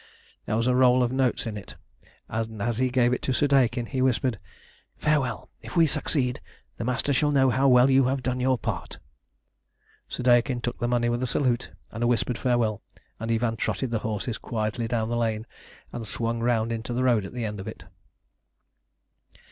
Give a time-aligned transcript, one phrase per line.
[0.47, 1.75] There was a roll of notes in it,
[2.27, 4.39] and as he gave it to Soudeikin he whispered
[4.97, 5.51] "Farewell!
[5.61, 6.41] If we succeed,
[6.77, 8.97] the Master shall know how well you have done your part."
[10.09, 12.81] Soudeikin took the money with a salute and a whispered farewell,
[13.19, 15.45] and Ivan trotted his horses quietly down the lane
[15.93, 17.85] and swung round into the road at the end of it.